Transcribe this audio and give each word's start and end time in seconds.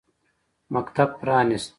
مکتب 0.73 1.09
پرانیست. 1.21 1.69